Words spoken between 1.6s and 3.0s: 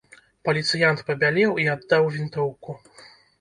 і аддаў вінтоўку.